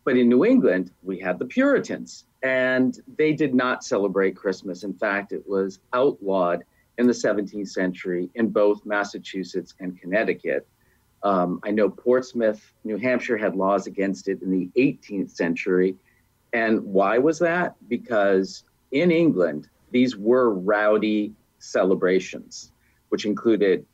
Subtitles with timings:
[0.05, 4.85] But in New England, we had the Puritans, and they did not celebrate Christmas.
[4.85, 6.63] In fact, it was outlawed
[6.99, 10.67] in the 17th century in both Massachusetts and Connecticut.
[11.25, 15.97] Um, I know Portsmouth, New Hampshire had laws against it in the 18th century.
[16.53, 17.75] And why was that?
[17.89, 22.73] Because in England, these were rowdy celebrations,
[23.09, 23.87] which included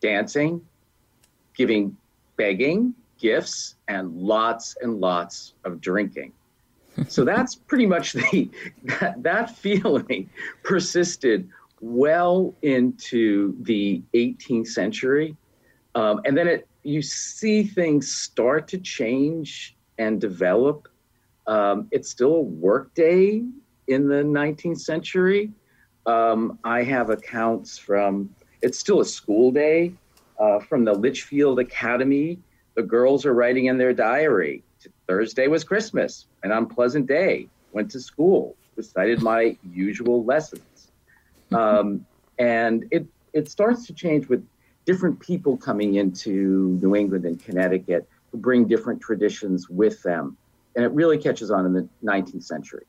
[0.00, 0.60] dancing,
[1.56, 1.96] giving,
[2.36, 6.32] begging, gifts, and lots and lots of drinking.
[7.08, 8.50] so that's pretty much the
[8.84, 10.28] that, that feeling
[10.62, 11.48] persisted
[11.80, 15.36] well into the 18th century,
[15.96, 20.88] um, and then it you see things start to change and develop
[21.46, 23.44] um, it's still a work day
[23.88, 25.52] in the 19th century.
[26.06, 28.30] Um, I have accounts from,
[28.62, 29.92] it's still a school day
[30.38, 32.38] uh, from the Litchfield Academy.
[32.74, 34.62] The girls are writing in their diary.
[35.08, 37.48] Thursday was Christmas, an unpleasant day.
[37.72, 40.90] Went to school, recited my usual lessons.
[41.52, 42.04] Um,
[42.38, 44.46] and it, it starts to change with
[44.86, 50.36] different people coming into New England and Connecticut who bring different traditions with them
[50.74, 52.84] and it really catches on in the 19th century.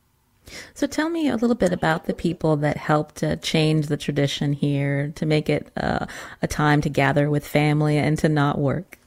[0.73, 4.53] So tell me a little bit about the people that helped to change the tradition
[4.53, 6.05] here to make it uh,
[6.41, 8.97] a time to gather with family and to not work.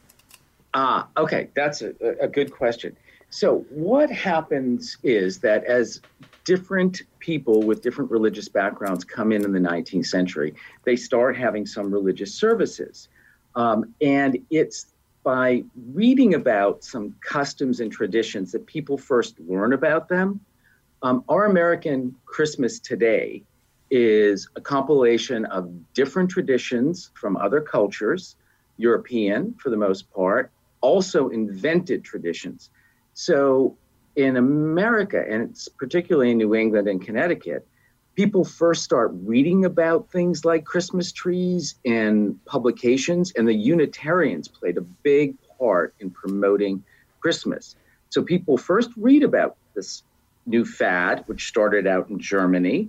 [0.74, 2.96] Ah, okay, that's a, a good question.
[3.30, 6.00] So what happens is that as
[6.44, 11.66] different people with different religious backgrounds come in in the 19th century, they start having
[11.66, 13.08] some religious services.
[13.54, 14.92] Um, and it's
[15.22, 20.40] by reading about some customs and traditions that people first learn about them.
[21.02, 23.42] Um, our American Christmas today
[23.90, 28.36] is a compilation of different traditions from other cultures,
[28.76, 32.70] European for the most part, also invented traditions.
[33.12, 33.76] So
[34.22, 37.66] in America, and it's particularly in New England and Connecticut,
[38.14, 44.76] people first start reading about things like Christmas trees in publications, and the Unitarians played
[44.76, 46.82] a big part in promoting
[47.20, 47.76] Christmas.
[48.10, 50.02] So people first read about this
[50.46, 52.88] new fad, which started out in Germany.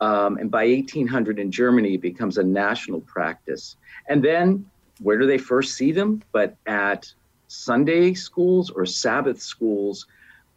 [0.00, 3.76] Um, and by 1800 in Germany, it becomes a national practice.
[4.08, 4.68] And then
[5.00, 6.22] where do they first see them?
[6.32, 7.12] But at
[7.48, 10.06] Sunday schools or Sabbath schools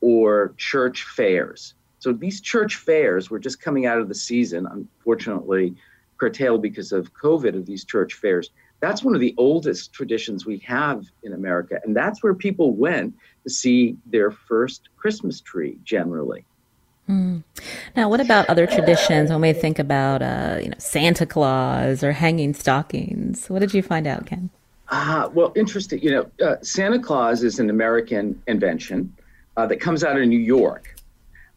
[0.02, 1.74] or church fairs.
[2.00, 5.76] So these church fairs were just coming out of the season, unfortunately
[6.18, 8.50] curtailed because of COVID of these church fairs.
[8.80, 11.80] that's one of the oldest traditions we have in America.
[11.84, 16.46] And that's where people went to see their first Christmas tree generally.
[17.10, 17.44] Mm.
[17.96, 22.12] Now, what about other traditions when we think about, uh, you know, Santa Claus or
[22.12, 23.48] hanging stockings?
[23.48, 24.52] What did you find out, Ken?
[24.90, 26.00] Ah, well, interesting.
[26.02, 29.12] You know, uh, Santa Claus is an American invention
[29.58, 30.96] uh, that comes out of New York,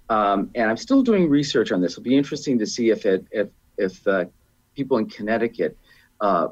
[0.09, 1.93] um, and I'm still doing research on this.
[1.93, 4.25] It'll be interesting to see if it if if uh,
[4.75, 5.77] people in Connecticut
[6.21, 6.49] uh,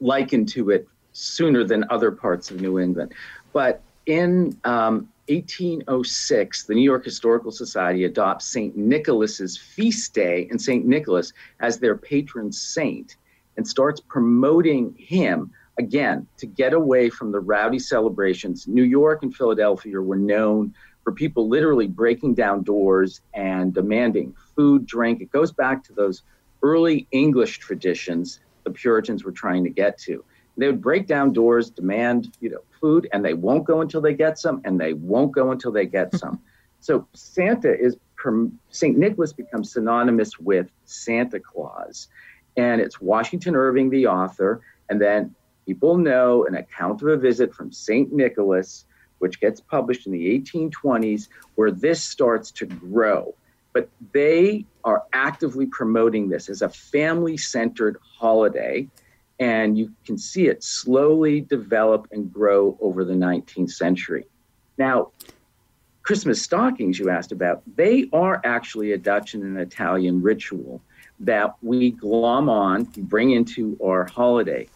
[0.00, 3.12] liken to it sooner than other parts of New England.
[3.52, 8.76] But in um, 1806, the New York Historical Society adopts St.
[8.76, 10.84] Nicholas's feast day and St.
[10.84, 13.16] Nicholas as their patron saint
[13.56, 18.68] and starts promoting him again to get away from the rowdy celebrations.
[18.68, 24.86] New York and Philadelphia were known for people literally breaking down doors and demanding food,
[24.86, 25.20] drink.
[25.20, 26.22] It goes back to those
[26.62, 30.24] early English traditions the Puritans were trying to get to.
[30.56, 34.14] They would break down doors, demand, you know, food, and they won't go until they
[34.14, 36.40] get some, and they won't go until they get some.
[36.80, 37.96] so Santa is
[38.70, 38.96] St.
[38.96, 42.08] Nicholas becomes synonymous with Santa Claus,
[42.56, 45.34] and it's Washington Irving, the author, and then
[45.66, 48.12] people know an account of a visit from St.
[48.12, 48.86] Nicholas,
[49.18, 53.34] which gets published in the 1820s, where this starts to grow.
[53.72, 58.88] But they are actively promoting this as a family centered holiday
[59.40, 64.26] and you can see it slowly develop and grow over the 19th century.
[64.78, 65.10] Now,
[66.02, 70.82] Christmas stockings, you asked about, they are actually a Dutch and an Italian ritual
[71.20, 74.68] that we glom on, bring into our holiday.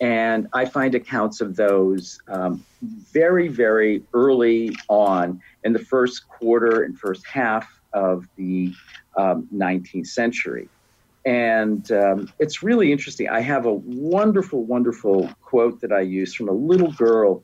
[0.00, 6.82] And I find accounts of those um, very, very early on in the first quarter
[6.82, 8.72] and first half of the
[9.16, 10.68] um, 19th century.
[11.24, 13.28] And um, it's really interesting.
[13.30, 17.42] I have a wonderful, wonderful quote that I use from a little girl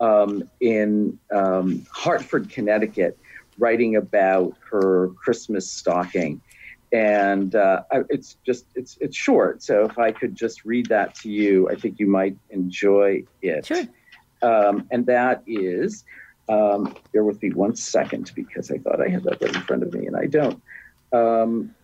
[0.00, 3.16] um, in um, Hartford, Connecticut,
[3.58, 6.40] writing about her Christmas stocking.
[6.92, 9.62] And uh, it's just it's it's short.
[9.62, 13.66] So if I could just read that to you, I think you might enjoy it.
[13.66, 13.84] Sure.
[14.42, 16.04] Um, and that is,
[16.48, 19.84] um, bear with me one second because I thought I had that right in front
[19.84, 20.60] of me and I don't.
[21.12, 21.74] Um,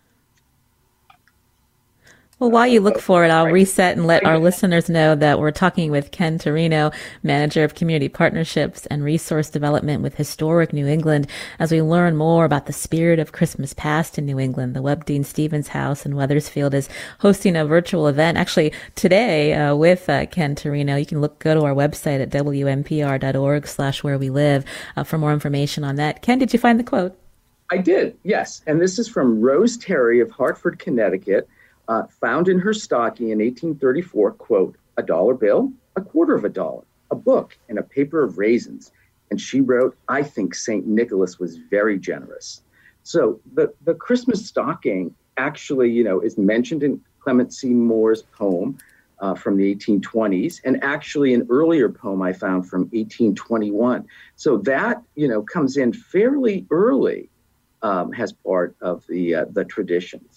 [2.39, 5.51] well, while you look for it, I'll reset and let our listeners know that we're
[5.51, 11.27] talking with Ken Turino, Manager of Community Partnerships and Resource Development with Historic New England,
[11.59, 14.73] as we learn more about the spirit of Christmas past in New England.
[14.73, 16.87] The Webb Deane Stevens House in Wethersfield is
[17.19, 20.97] hosting a virtual event actually today uh, with uh, Ken Turino.
[20.97, 24.63] You can look go to our website at wnpr.org slash where we live
[24.95, 26.21] uh, for more information on that.
[26.21, 27.19] Ken, did you find the quote?
[27.69, 28.61] I did, yes.
[28.65, 31.49] And this is from Rose Terry of Hartford, Connecticut
[31.89, 36.49] uh, found in her stocking in 1834, quote, a dollar bill, a quarter of a
[36.49, 38.91] dollar, a book, and a paper of raisins.
[39.31, 40.85] And she wrote, I think St.
[40.85, 42.61] Nicholas was very generous.
[43.03, 47.69] So the, the Christmas stocking actually, you know, is mentioned in Clement C.
[47.69, 48.77] Moore's poem
[49.19, 54.07] uh, from the 1820s, and actually an earlier poem I found from 1821.
[54.35, 57.29] So that, you know, comes in fairly early
[57.81, 60.28] um, as part of the uh, the traditions.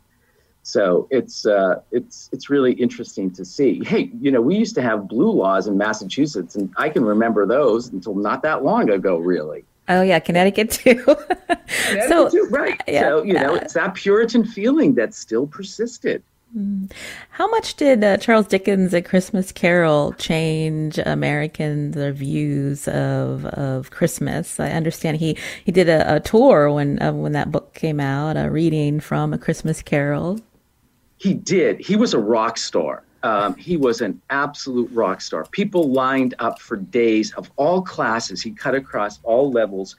[0.65, 3.85] So it's uh, it's it's really interesting to see.
[3.85, 7.45] Hey, you know, we used to have blue laws in Massachusetts, and I can remember
[7.45, 9.65] those until not that long ago, really.
[9.89, 11.05] Oh yeah, Connecticut too.
[11.05, 12.81] Connecticut so too, right?
[12.89, 16.23] Yeah, so you know, it's that Puritan feeling that still persisted.
[16.57, 16.91] Mm.
[17.31, 24.59] How much did uh, Charles Dickens' A Christmas Carol change Americans' views of of Christmas?
[24.59, 28.39] I understand he, he did a, a tour when uh, when that book came out,
[28.39, 30.41] a reading from A Christmas Carol.
[31.25, 31.81] He did.
[31.81, 33.03] He was a rock star.
[33.23, 35.47] Um, he was an absolute rock star.
[35.53, 38.43] People lined up for days of all classes.
[38.43, 39.97] He cut across all levels.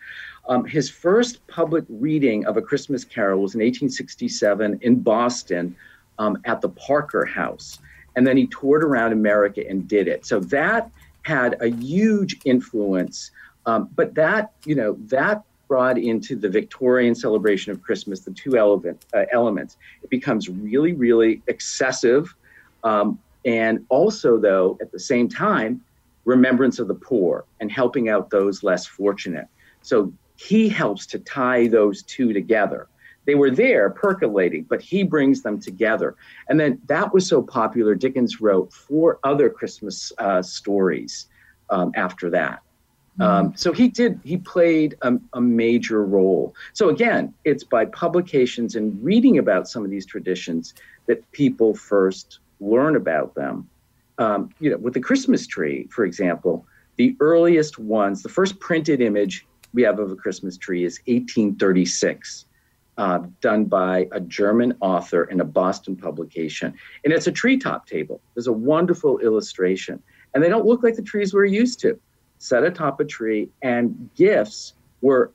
[0.48, 5.76] Um, his first public reading of A Christmas Carol was in 1867 in Boston
[6.20, 7.80] um, at the Parker House.
[8.16, 10.28] And then he toured around America and did it.
[10.28, 10.92] So that
[11.24, 13.32] had a huge influence.
[13.66, 18.58] Um, but that, you know, that brought into the Victorian celebration of Christmas the two
[18.58, 19.78] element, uh, elements.
[20.04, 22.36] It becomes really, really excessive.
[22.84, 25.82] Um, and also, though, at the same time,
[26.26, 29.48] remembrance of the poor and helping out those less fortunate.
[29.82, 32.88] So he helps to tie those two together.
[33.26, 36.16] They were there percolating, but he brings them together.
[36.50, 41.28] And then that was so popular, Dickens wrote four other Christmas uh, stories
[41.70, 42.62] um, after that.
[43.20, 43.48] Mm-hmm.
[43.48, 46.54] Um, so he did, he played a, a, major role.
[46.74, 50.74] So again, it's by publications and reading about some of these traditions
[51.06, 53.70] that people first learn about them.
[54.18, 56.66] Um, you know, with the Christmas tree, for example,
[56.98, 62.46] the earliest ones, the first printed image we have of a Christmas tree is 1836,
[62.98, 66.74] uh, done by a German author in a Boston publication.
[67.04, 68.22] And it's a treetop table.
[68.34, 70.02] There's a wonderful illustration.
[70.34, 72.00] And they don't look like the trees we're used to.
[72.38, 75.32] Set atop a tree, and gifts were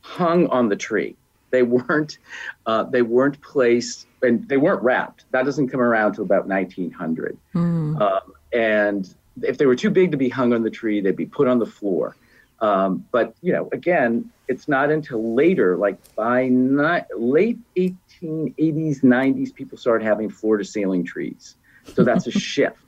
[0.00, 1.16] hung on the tree.
[1.50, 2.18] They weren't,
[2.66, 5.24] uh, they weren't placed, and they weren't wrapped.
[5.30, 7.36] That doesn't come around till about 1900.
[7.54, 8.00] Mm.
[8.00, 11.26] Um, and if they were too big to be hung on the tree, they'd be
[11.26, 12.16] put on the floor.
[12.60, 19.54] Um, but you know, again, it's not until later, like by not, late 1880s, 90s,
[19.54, 21.56] people started having floor to ceiling trees.
[21.94, 22.78] So that's a shift.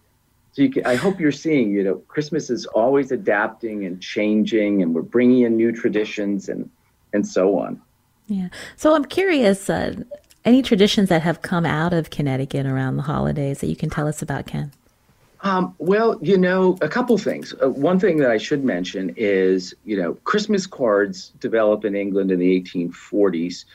[0.56, 4.80] So you can, I hope you're seeing, you know, Christmas is always adapting and changing,
[4.80, 6.70] and we're bringing in new traditions and
[7.12, 7.78] and so on.
[8.26, 8.48] Yeah.
[8.76, 9.96] So I'm curious, uh,
[10.46, 14.08] any traditions that have come out of Connecticut around the holidays that you can tell
[14.08, 14.72] us about, Ken?
[15.42, 17.52] Um, well, you know, a couple things.
[17.62, 22.30] Uh, one thing that I should mention is, you know, Christmas cards developed in England
[22.30, 23.66] in the 1840s.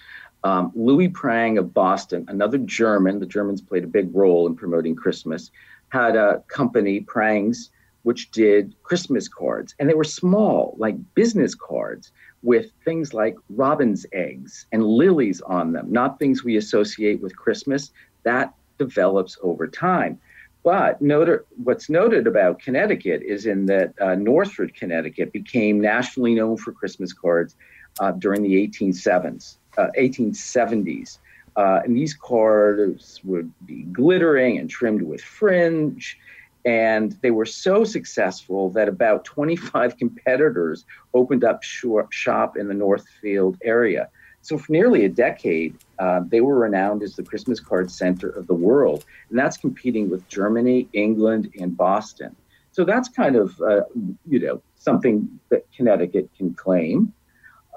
[0.44, 4.96] Um, Louis Prang of Boston, another German, the Germans played a big role in promoting
[4.96, 5.52] Christmas,
[5.92, 7.70] had a company, Prang's,
[8.04, 9.76] which did Christmas cards.
[9.78, 12.12] And they were small, like business cards,
[12.44, 17.92] with things like robin's eggs and lilies on them, not things we associate with Christmas.
[18.24, 20.20] That develops over time.
[20.64, 26.58] But note, what's noted about Connecticut is in that uh, Northford, Connecticut became nationally known
[26.58, 27.56] for Christmas cards
[28.00, 29.58] uh, during the 1870s.
[29.78, 31.18] Uh, 1870s.
[31.56, 36.18] Uh, and these cards would be glittering and trimmed with fringe.
[36.64, 43.58] And they were so successful that about 25 competitors opened up shop in the Northfield
[43.64, 44.10] area.
[44.44, 48.48] So for nearly a decade, uh, they were renowned as the Christmas card center of
[48.48, 52.36] the world, and that's competing with Germany, England, and Boston.
[52.72, 53.82] So that's kind of uh,
[54.28, 57.14] you know something that Connecticut can claim.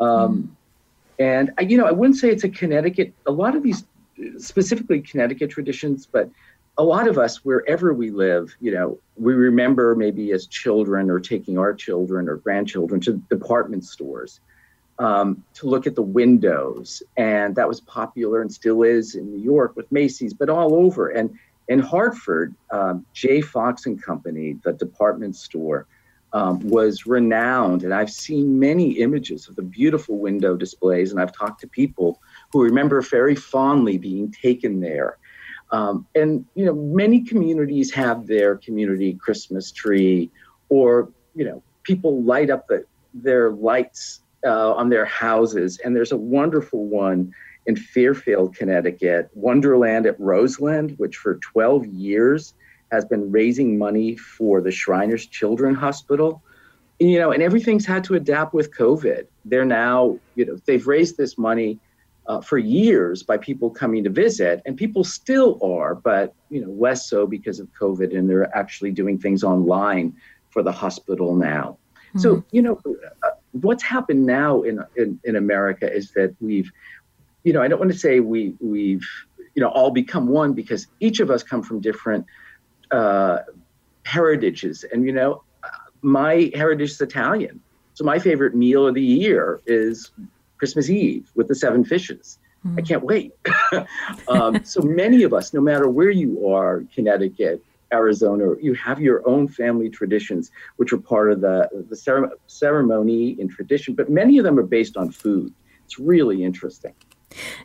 [0.01, 0.49] Um, mm.
[1.19, 3.13] And I, you know, I wouldn't say it's a Connecticut.
[3.27, 3.85] A lot of these,
[4.39, 6.31] specifically Connecticut traditions, but
[6.77, 11.21] a lot of us, wherever we live, you know, we remember maybe as children or
[11.21, 14.41] taking our children or grandchildren to department stores
[14.99, 17.03] um, to look at the windows.
[17.17, 21.09] And that was popular and still is in New York with Macy's, but all over.
[21.09, 23.41] And in Hartford, um, G.
[23.41, 25.87] Fox and Company, the department store,
[26.35, 27.85] um, was renowned.
[27.85, 32.21] And I've seen many images of the beautiful window displays, and I've talked to people
[32.53, 35.17] who remember very fondly being taken there.
[35.71, 40.31] Um, and you know, many communities have their community Christmas tree,
[40.69, 45.81] or you know, people light up the, their lights uh, on their houses.
[45.85, 47.33] And there's a wonderful one
[47.67, 52.55] in Fairfield, Connecticut, Wonderland at Roseland, which for 12 years
[52.93, 56.43] has been raising money for the Shriners Children Hospital.
[57.01, 59.27] You know, and everything's had to adapt with COVID.
[59.45, 61.81] They're now, you know, they've raised this money
[62.27, 66.71] uh, for years by people coming to visit, and people still are, but you know,
[66.71, 70.15] less so because of COVID, and they're actually doing things online
[70.51, 71.77] for the hospital now.
[72.09, 72.21] Mm-hmm.
[72.21, 72.81] So, you know,
[73.23, 76.71] uh, what's happened now in, in, in America is that we've,
[77.43, 79.07] you know, I don't want to say we we've,
[79.55, 82.25] you know, all become one because each of us come from different
[82.95, 83.43] uh,
[84.05, 85.43] heritages, and you know,
[86.03, 87.61] my heritage is Italian,
[87.95, 90.13] so my favorite meal of the year is
[90.59, 92.39] Christmas Eve with the seven fishes.
[92.67, 92.79] Mm.
[92.79, 93.33] I can't wait.
[94.29, 99.27] um, so many of us, no matter where you are, Connecticut, Arizona, you have your
[99.29, 104.45] own family traditions, which are part of the, the ceremony and tradition, but many of
[104.45, 105.53] them are based on food.
[105.85, 106.95] It's really interesting.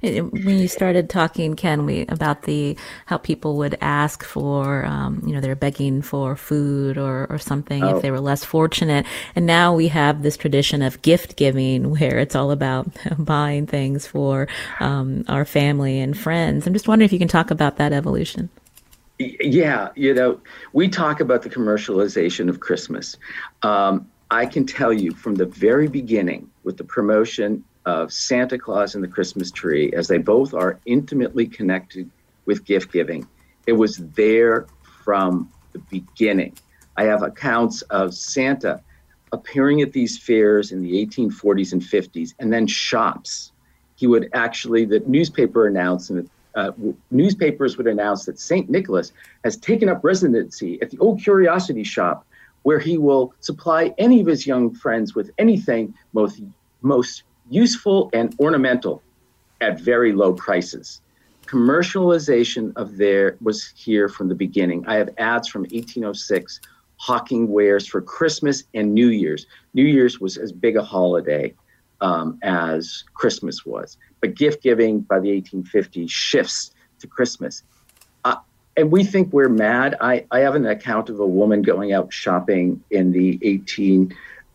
[0.01, 5.33] When you started talking, Ken, we about the how people would ask for, um, you
[5.33, 7.95] know, they're begging for food or or something oh.
[7.95, 12.19] if they were less fortunate, and now we have this tradition of gift giving where
[12.19, 14.47] it's all about buying things for
[14.79, 16.67] um, our family and friends.
[16.67, 18.49] I'm just wondering if you can talk about that evolution.
[19.19, 20.39] Yeah, you know,
[20.71, 23.17] we talk about the commercialization of Christmas.
[23.63, 28.93] Um, I can tell you from the very beginning with the promotion of Santa Claus
[28.93, 32.07] and the Christmas tree, as they both are intimately connected
[32.45, 33.27] with gift giving.
[33.65, 34.67] It was there
[35.03, 36.53] from the beginning.
[36.97, 38.81] I have accounts of Santa
[39.31, 43.51] appearing at these fairs in the 1840s and 50s, and then shops.
[43.95, 46.71] He would actually, the newspaper announcement, uh,
[47.09, 48.69] newspapers would announce that St.
[48.69, 52.25] Nicholas has taken up residency at the Old Curiosity Shop,
[52.63, 56.41] where he will supply any of his young friends with anything most,
[56.81, 59.01] most useful and ornamental
[59.61, 61.01] at very low prices.
[61.45, 64.85] Commercialization of there was here from the beginning.
[64.87, 66.61] I have ads from 1806
[66.97, 69.47] hawking wares for Christmas and New Year's.
[69.73, 71.55] New Year's was as big a holiday
[72.01, 77.63] um, as Christmas was, but gift giving by the 1850s shifts to Christmas.
[78.25, 78.35] Uh,
[78.77, 79.95] and we think we're mad.
[80.01, 83.37] I, I have an account of a woman going out shopping in the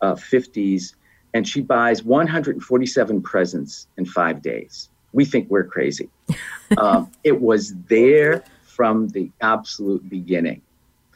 [0.01, 0.93] 1850s
[1.35, 4.89] and she buys 147 presents in five days.
[5.11, 6.09] We think we're crazy.
[6.77, 10.61] um, it was there from the absolute beginning.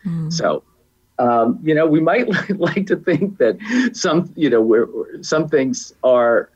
[0.05, 0.31] Mm.
[0.31, 0.63] So,
[1.19, 2.27] um, you know, we might
[2.59, 3.57] like to think that
[3.93, 4.87] some, you know, where
[5.21, 6.49] some things are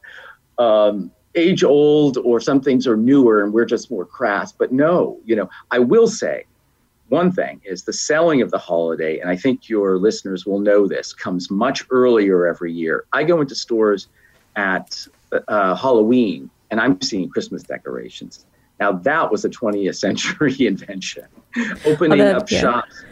[0.57, 4.51] um, age old or some things are newer and we're just more crass.
[4.51, 6.43] But no, you know, I will say
[7.13, 10.87] one thing is the selling of the holiday, and I think your listeners will know
[10.87, 13.05] this, comes much earlier every year.
[13.13, 14.07] I go into stores
[14.55, 15.05] at
[15.47, 18.47] uh, Halloween and I'm seeing Christmas decorations.
[18.79, 21.25] Now, that was a 20th century invention.
[21.85, 22.61] Opening oh, up yeah.
[22.61, 23.03] shops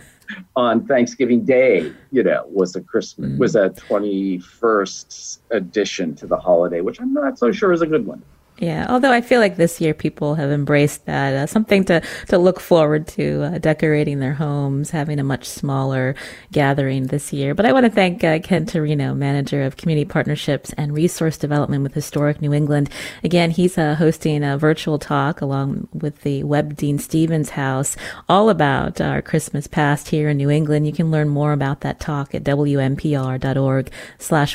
[0.56, 3.38] on Thanksgiving Day, you know, was a Christmas mm.
[3.38, 8.08] was a 21st addition to the holiday, which I'm not so sure is a good
[8.08, 8.24] one.
[8.62, 12.38] Yeah, although I feel like this year people have embraced that uh, something to to
[12.38, 16.14] look forward to, uh, decorating their homes, having a much smaller
[16.52, 17.56] gathering this year.
[17.56, 21.82] But I want to thank uh, Ken Turino, manager of community partnerships and resource development
[21.82, 22.92] with Historic New England.
[23.24, 27.98] Again, he's uh, hosting a virtual talk along with the Webb Deane Stevens House,
[28.30, 30.86] all about our Christmas past here in New England.
[30.86, 33.40] You can learn more about that talk at wnpr.org/slash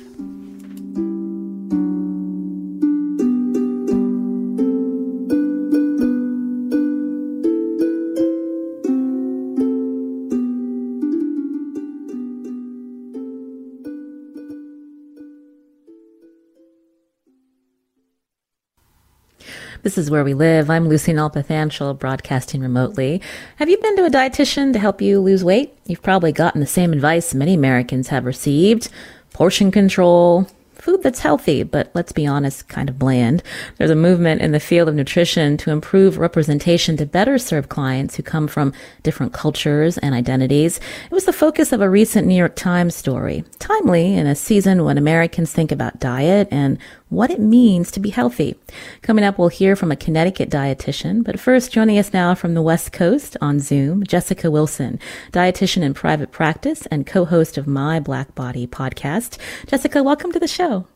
[19.85, 20.71] This is Where We Live.
[20.71, 23.21] I'm Lucy Nalpathanchel, broadcasting remotely.
[23.57, 25.77] Have you been to a dietitian to help you lose weight?
[25.85, 28.89] You've probably gotten the same advice many Americans have received.
[29.31, 33.43] Portion control, food that's healthy, but let's be honest, kind of bland.
[33.77, 38.15] There's a movement in the field of nutrition to improve representation to better serve clients
[38.15, 40.79] who come from different cultures and identities.
[41.05, 43.43] It was the focus of a recent New York Times story.
[43.59, 48.09] Timely in a season when Americans think about diet and what it means to be
[48.09, 48.55] healthy.
[49.01, 52.61] Coming up, we'll hear from a Connecticut dietitian, but first joining us now from the
[52.61, 54.99] West Coast on Zoom, Jessica Wilson,
[55.31, 59.37] dietitian in private practice and co-host of My Black Body podcast.
[59.67, 60.87] Jessica, welcome to the show.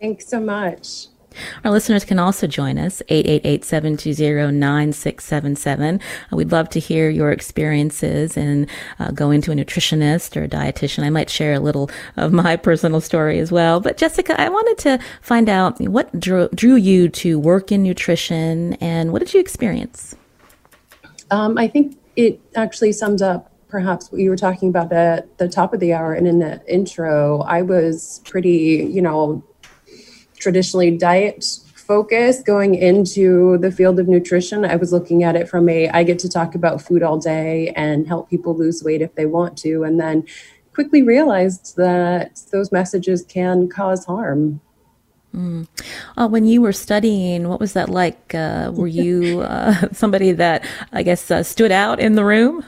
[0.00, 1.08] Thanks so much.
[1.64, 6.00] Our listeners can also join us, 888-720-9677.
[6.32, 8.66] Uh, we'd love to hear your experiences in
[8.98, 11.04] uh, going to a nutritionist or a dietitian.
[11.04, 13.80] I might share a little of my personal story as well.
[13.80, 18.74] But Jessica, I wanted to find out what drew, drew you to work in nutrition
[18.74, 20.14] and what did you experience?
[21.30, 25.48] Um, I think it actually sums up perhaps what you were talking about at the
[25.48, 27.40] top of the hour and in the intro.
[27.40, 29.44] I was pretty, you know,
[30.46, 34.64] traditionally diet focused going into the field of nutrition.
[34.64, 37.72] I was looking at it from a I get to talk about food all day
[37.74, 39.82] and help people lose weight if they want to.
[39.82, 40.24] And then
[40.72, 44.60] quickly realized that those messages can cause harm.
[45.34, 45.66] Mm.
[46.16, 48.32] Uh, when you were studying, what was that like?
[48.32, 52.64] Uh, were you uh, somebody that I guess uh, stood out in the room?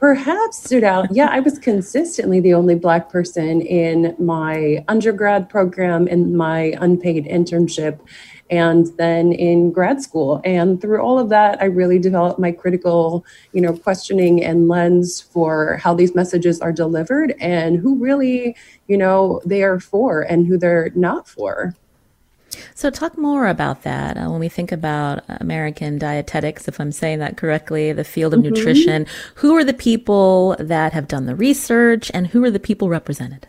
[0.00, 1.14] Perhaps stood out.
[1.14, 7.26] Yeah, I was consistently the only Black person in my undergrad program and my unpaid
[7.26, 8.00] internship,
[8.48, 10.40] and then in grad school.
[10.42, 15.20] And through all of that, I really developed my critical, you know, questioning and lens
[15.20, 18.56] for how these messages are delivered and who really,
[18.88, 21.74] you know, they are for and who they're not for.
[22.74, 27.18] So, talk more about that uh, when we think about American dietetics, if I'm saying
[27.20, 28.54] that correctly, the field of mm-hmm.
[28.54, 29.06] nutrition.
[29.36, 33.46] Who are the people that have done the research and who are the people represented?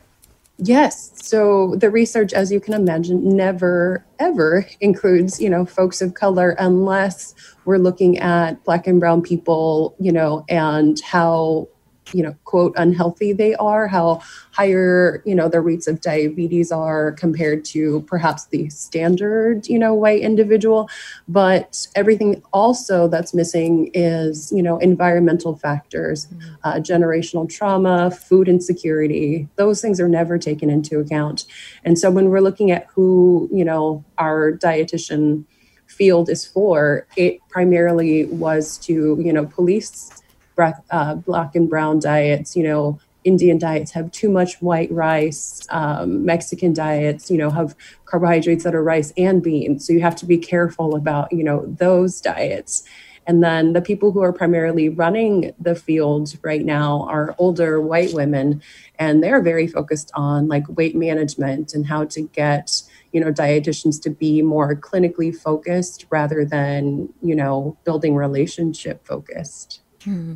[0.64, 1.12] Yes.
[1.16, 6.52] So the research, as you can imagine, never ever includes, you know, folks of color
[6.60, 7.34] unless
[7.66, 11.68] we're looking at black and brown people, you know, and how
[12.14, 14.22] you know quote unhealthy they are how
[14.52, 19.94] higher you know the rates of diabetes are compared to perhaps the standard you know
[19.94, 20.90] white individual.
[21.28, 26.54] But everything also that's missing is you know environmental factors mm-hmm.
[26.64, 29.48] uh, generational trauma food insecurity.
[29.56, 31.46] Those things are never taken into account.
[31.84, 35.46] And so when we're looking at who you know our dietitian
[35.88, 40.21] field is for it primarily was to you know police
[40.58, 45.62] uh, black and brown diets, you know, Indian diets have too much white rice.
[45.70, 49.86] Um, Mexican diets, you know, have carbohydrates that are rice and beans.
[49.86, 52.84] So you have to be careful about, you know, those diets.
[53.28, 58.14] And then the people who are primarily running the field right now are older white
[58.14, 58.64] women,
[58.98, 64.02] and they're very focused on like weight management and how to get, you know, dietitians
[64.02, 69.81] to be more clinically focused rather than, you know, building relationship focused.
[70.04, 70.34] Hmm.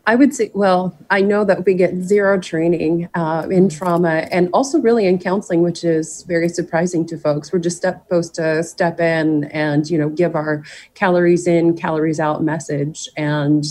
[0.07, 4.51] I would say, well, I know that we get zero training uh, in trauma and
[4.53, 7.53] also really in counseling, which is very surprising to folks.
[7.53, 10.63] We're just step, supposed to step in and, you know, give our
[10.95, 13.09] calories in, calories out message.
[13.17, 13.65] And,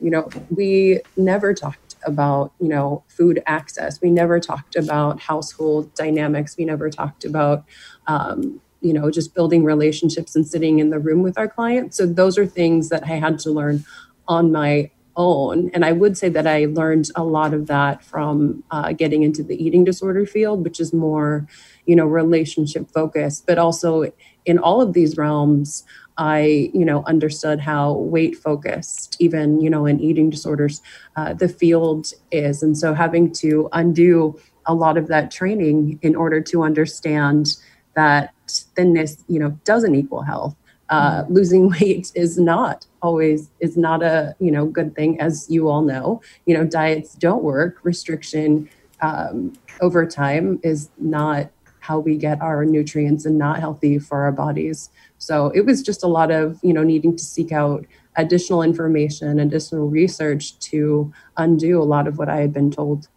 [0.00, 4.00] you know, we never talked about, you know, food access.
[4.00, 6.56] We never talked about household dynamics.
[6.56, 7.64] We never talked about,
[8.06, 11.96] um, you know, just building relationships and sitting in the room with our clients.
[11.96, 13.84] So those are things that I had to learn
[14.28, 15.70] on my own.
[15.74, 19.42] And I would say that I learned a lot of that from uh, getting into
[19.42, 21.46] the eating disorder field, which is more,
[21.86, 24.12] you know, relationship focused, but also
[24.44, 25.84] in all of these realms.
[26.18, 30.82] I, you know, understood how weight focused, even, you know, in eating disorders,
[31.16, 32.62] uh, the field is.
[32.62, 37.56] And so having to undo a lot of that training in order to understand
[37.94, 38.34] that
[38.76, 40.54] thinness, you know, doesn't equal health
[40.92, 45.68] uh, losing weight is not always is not a you know good thing as you
[45.68, 46.20] all know.
[46.46, 47.78] You know diets don't work.
[47.82, 48.68] Restriction
[49.00, 51.50] um, over time is not
[51.80, 54.88] how we get our nutrients and not healthy for our bodies.
[55.18, 59.40] So it was just a lot of you know needing to seek out additional information
[59.40, 63.08] additional research to undo a lot of what i had been told.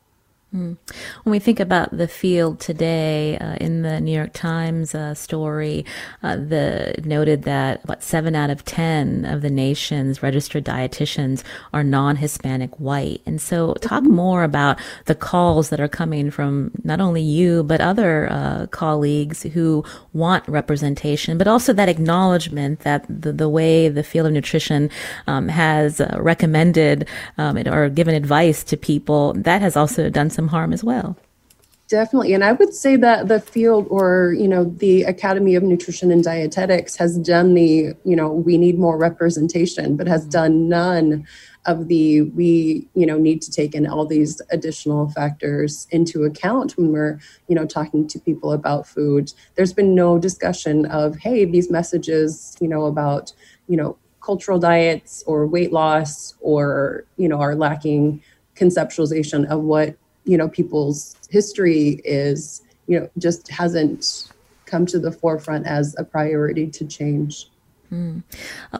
[0.51, 0.77] When
[1.25, 5.85] we think about the field today, uh, in the New York Times uh, story,
[6.23, 11.83] uh, the noted that about seven out of ten of the nation's registered dietitians are
[11.83, 13.21] non-Hispanic white.
[13.25, 14.13] And so, talk mm-hmm.
[14.13, 19.43] more about the calls that are coming from not only you but other uh, colleagues
[19.43, 24.89] who want representation, but also that acknowledgement that the, the way the field of nutrition
[25.27, 30.49] um, has uh, recommended um, or given advice to people that has also done some
[30.49, 31.17] harm as well.
[31.87, 32.33] Definitely.
[32.33, 36.23] And I would say that the field or, you know, the Academy of Nutrition and
[36.23, 41.27] Dietetics has done the, you know, we need more representation, but has done none
[41.67, 46.75] of the we, you know, need to take in all these additional factors into account
[46.75, 49.31] when we're, you know, talking to people about food.
[49.53, 53.31] There's been no discussion of, hey, these messages, you know, about,
[53.67, 58.23] you know, cultural diets or weight loss or, you know, are lacking
[58.55, 64.31] conceptualization of what you know people's history is you know just hasn't
[64.65, 67.49] come to the forefront as a priority to change
[67.91, 68.23] Mm.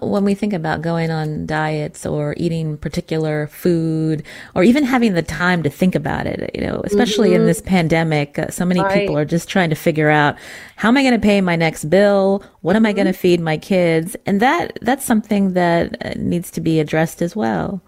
[0.02, 4.24] When we think about going on diets or eating particular food
[4.56, 7.42] or even having the time to think about it, you know, especially mm-hmm.
[7.42, 9.02] in this pandemic, uh, so many right.
[9.02, 10.38] people are just trying to figure out
[10.76, 12.44] how am I going to pay my next bill?
[12.62, 12.78] What mm-hmm.
[12.78, 13.22] am I going to mm-hmm.
[13.22, 14.16] feed my kids?
[14.26, 17.82] And that that's something that uh, needs to be addressed as well.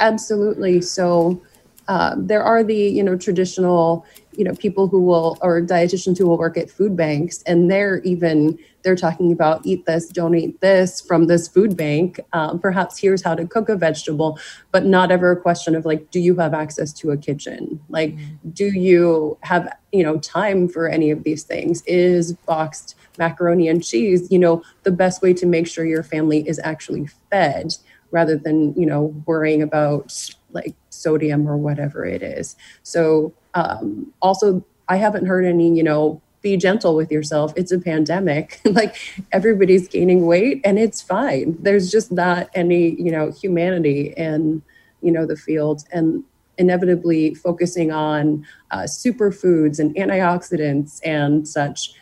[0.00, 0.80] Absolutely.
[0.80, 1.42] So
[1.88, 6.26] um, there are the you know traditional you know people who will or dietitians who
[6.26, 10.60] will work at food banks and they're even they're talking about eat this don't eat
[10.60, 12.18] this from this food bank.
[12.32, 14.38] Um, perhaps here's how to cook a vegetable
[14.72, 17.80] but not ever a question of like do you have access to a kitchen?
[17.88, 18.50] Like mm-hmm.
[18.50, 21.82] do you have you know time for any of these things?
[21.86, 26.48] Is boxed macaroni and cheese you know the best way to make sure your family
[26.48, 27.74] is actually fed
[28.12, 32.56] rather than you know worrying about like sodium or whatever it is.
[32.82, 37.52] So um, also, I haven't heard any, you know, be gentle with yourself.
[37.56, 38.60] It's a pandemic.
[38.64, 38.96] like
[39.32, 41.56] everybody's gaining weight and it's fine.
[41.60, 44.62] There's just not any, you know, humanity in,
[45.02, 45.84] you know, the field.
[45.92, 46.24] And
[46.58, 51.94] inevitably focusing on uh, superfoods and antioxidants and such,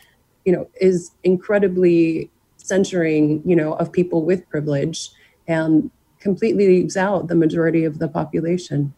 [0.45, 5.09] you know, is incredibly censoring, you know, of people with privilege.
[5.47, 8.93] And completely leaves out the majority of the population.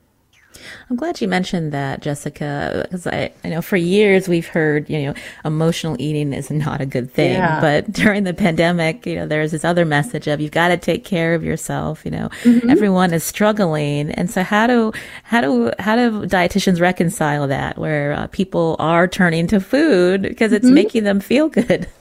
[0.89, 5.01] I'm glad you mentioned that, Jessica, because I, I know for years we've heard, you
[5.03, 5.13] know,
[5.45, 7.33] emotional eating is not a good thing.
[7.33, 7.61] Yeah.
[7.61, 11.05] But during the pandemic, you know, there's this other message of you've got to take
[11.05, 12.03] care of yourself.
[12.05, 12.69] You know, mm-hmm.
[12.69, 14.91] everyone is struggling, and so how do
[15.23, 20.51] how do how do dietitians reconcile that, where uh, people are turning to food because
[20.51, 20.75] it's mm-hmm.
[20.75, 21.87] making them feel good?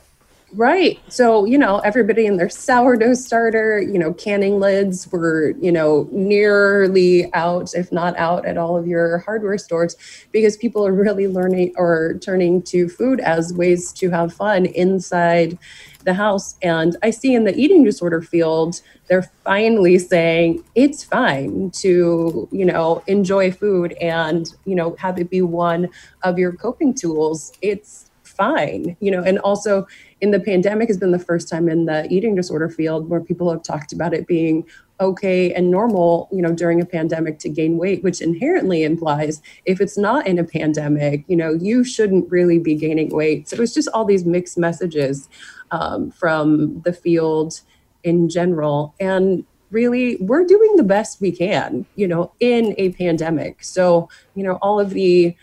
[0.52, 0.98] Right.
[1.08, 6.08] So, you know, everybody in their sourdough starter, you know, canning lids were, you know,
[6.10, 9.96] nearly out, if not out at all of your hardware stores
[10.32, 15.56] because people are really learning or turning to food as ways to have fun inside
[16.04, 16.56] the house.
[16.62, 22.64] And I see in the eating disorder field, they're finally saying it's fine to, you
[22.64, 25.90] know, enjoy food and, you know, have it be one
[26.24, 27.52] of your coping tools.
[27.62, 29.86] It's fine, you know, and also,
[30.20, 33.50] in the pandemic has been the first time in the eating disorder field where people
[33.50, 34.66] have talked about it being
[35.00, 39.80] okay and normal, you know, during a pandemic to gain weight, which inherently implies if
[39.80, 43.48] it's not in a pandemic, you know, you shouldn't really be gaining weight.
[43.48, 45.28] So it's just all these mixed messages
[45.70, 47.60] um, from the field
[48.02, 48.94] in general.
[49.00, 53.64] And really, we're doing the best we can, you know, in a pandemic.
[53.64, 55.34] So, you know, all of the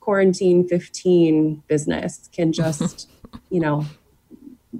[0.00, 3.10] quarantine 15 business can just,
[3.50, 3.86] you know,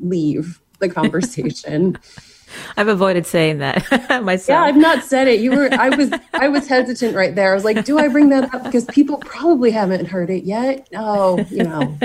[0.00, 1.98] leave the conversation.
[2.76, 3.88] I've avoided saying that
[4.24, 4.48] myself.
[4.48, 5.40] Yeah, I've not said it.
[5.40, 7.52] You were I was I was hesitant right there.
[7.52, 10.88] I was like, do I bring that up because people probably haven't heard it yet?
[10.94, 11.96] Oh, you know.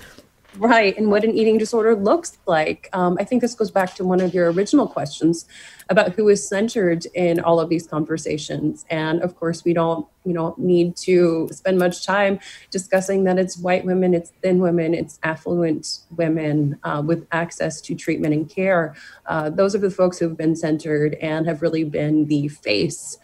[0.58, 2.88] Right, and what an eating disorder looks like.
[2.92, 5.46] Um, I think this goes back to one of your original questions
[5.88, 8.84] about who is centered in all of these conversations.
[8.90, 12.40] And of course, we don't, you know, need to spend much time
[12.72, 17.94] discussing that it's white women, it's thin women, it's affluent women uh, with access to
[17.94, 18.96] treatment and care.
[19.26, 23.16] Uh, those are the folks who have been centered and have really been the face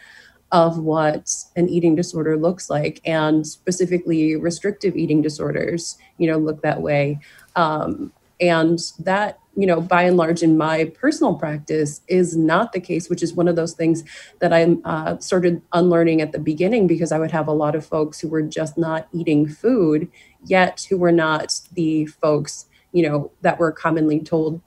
[0.55, 6.61] of what an eating disorder looks like and specifically restrictive eating disorders you know look
[6.61, 7.19] that way.
[7.57, 12.79] Um, and that you know by and large in my personal practice is not the
[12.79, 14.03] case which is one of those things
[14.39, 17.85] that i uh, started unlearning at the beginning because i would have a lot of
[17.85, 20.09] folks who were just not eating food
[20.45, 24.59] yet who were not the folks you know that were commonly told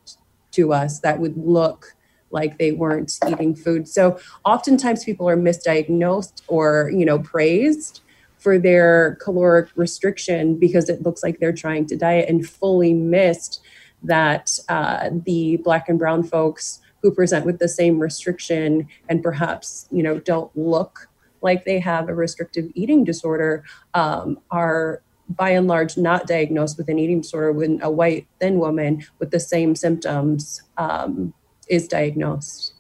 [0.51, 1.95] to us that would look
[2.31, 3.89] like they weren't eating food.
[3.89, 8.01] So oftentimes people are misdiagnosed or, you know, praised
[8.39, 13.61] for their caloric restriction because it looks like they're trying to diet and fully missed
[14.03, 19.89] that uh, the black and brown folks who present with the same restriction and perhaps
[19.91, 21.09] you know don't look
[21.43, 23.65] like they have a restrictive eating disorder
[23.95, 28.59] um, are by and large not diagnosed with an eating disorder when a white thin
[28.59, 31.35] woman with the same symptoms um,
[31.69, 32.75] is diagnosed.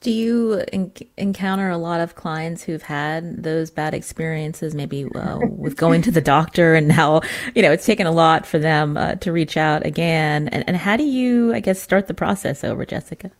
[0.00, 5.38] Do you en- encounter a lot of clients who've had those bad experiences, maybe uh,
[5.48, 7.22] with going to the doctor, and now
[7.54, 10.48] you know it's taken a lot for them uh, to reach out again?
[10.48, 13.30] And, and how do you, I guess, start the process over, Jessica?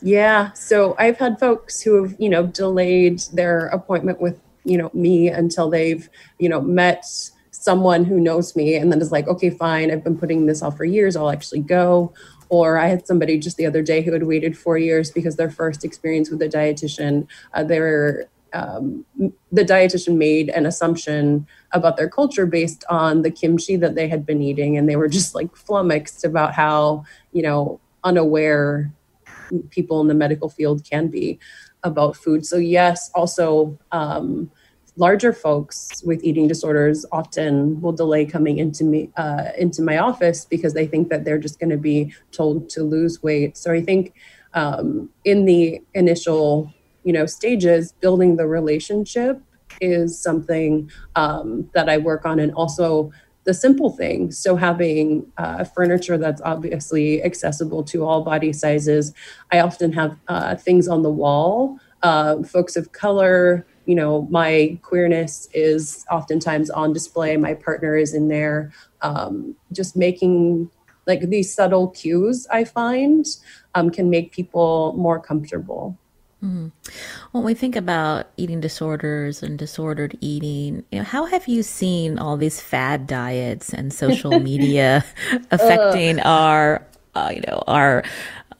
[0.00, 4.90] Yeah, so I've had folks who have you know delayed their appointment with you know
[4.92, 7.04] me until they've you know met
[7.50, 10.76] someone who knows me and then is like okay fine i've been putting this off
[10.76, 12.12] for years i'll actually go
[12.48, 15.50] or I had somebody just the other day who had waited four years because their
[15.50, 19.04] first experience with a dietitian, uh, their um,
[19.52, 24.24] the dietitian made an assumption about their culture based on the kimchi that they had
[24.24, 28.92] been eating, and they were just like flummoxed about how you know unaware
[29.70, 31.38] people in the medical field can be
[31.82, 32.46] about food.
[32.46, 34.50] So yes, also um,
[34.96, 40.44] larger folks with eating disorders often will delay coming into me uh, into my office
[40.44, 43.56] because they think that they're just going to be told to lose weight.
[43.56, 44.14] So I think
[44.54, 46.72] um, in the initial
[47.04, 49.40] you know stages, building the relationship
[49.80, 53.12] is something um, that I work on, and also
[53.44, 54.36] the simple things.
[54.36, 59.12] So having uh, furniture that's obviously accessible to all body sizes.
[59.52, 61.78] I often have uh, things on the wall.
[62.02, 67.36] Uh, folks of color, you know, my queerness is oftentimes on display.
[67.36, 68.72] My partner is in there.
[69.02, 70.70] Um, just making
[71.06, 73.24] like these subtle cues, I find,
[73.74, 75.96] um, can make people more comfortable.
[76.42, 76.72] Mm.
[77.32, 82.18] When we think about eating disorders and disordered eating, you know, how have you seen
[82.18, 85.04] all these fad diets and social media
[85.50, 88.02] affecting our, uh, you know, our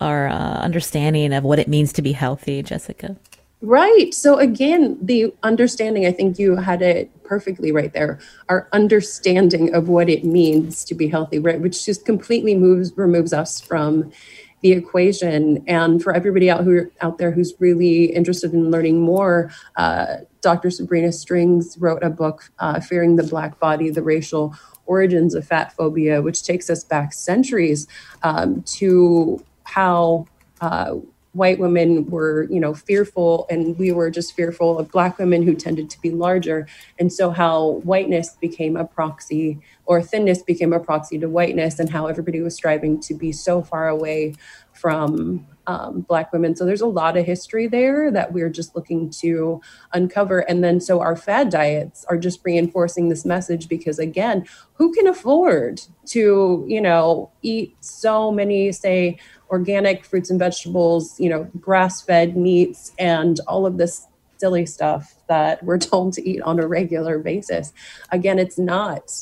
[0.00, 3.16] our uh, understanding of what it means to be healthy, Jessica?
[3.62, 4.12] Right.
[4.12, 8.18] So again, the understanding, I think you had it perfectly right there.
[8.50, 13.32] Our understanding of what it means to be healthy, right, which just completely moves removes
[13.32, 14.12] us from
[14.60, 15.64] the equation.
[15.66, 20.70] And for everybody out who out there who's really interested in learning more, uh, Dr.
[20.70, 25.72] Sabrina Strings wrote a book, uh, "Fearing the Black Body: The Racial Origins of Fat
[25.72, 27.86] Phobia," which takes us back centuries
[28.22, 30.26] um, to how.
[30.60, 30.96] Uh,
[31.36, 35.54] white women were you know fearful and we were just fearful of black women who
[35.54, 36.66] tended to be larger.
[36.98, 41.90] And so how whiteness became a proxy or thinness became a proxy to whiteness and
[41.90, 44.34] how everybody was striving to be so far away
[44.72, 46.54] from um, black women.
[46.54, 49.60] So there's a lot of history there that we're just looking to
[49.92, 50.40] uncover.
[50.40, 55.06] And then so our fad diets are just reinforcing this message because again who can
[55.06, 59.18] afford to you know eat so many say
[59.50, 64.06] organic fruits and vegetables, you know, grass fed meats, and all of this
[64.38, 67.72] silly stuff that we're told to eat on a regular basis.
[68.10, 69.12] Again, it's not,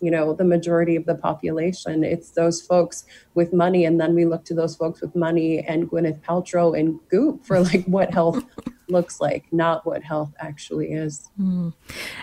[0.00, 2.04] you know, the majority of the population.
[2.04, 3.84] It's those folks with money.
[3.84, 7.60] And then we look to those folks with money and Gwyneth Paltrow and Goop for
[7.60, 8.44] like what health
[8.88, 11.28] looks like, not what health actually is.
[11.40, 11.72] Mm.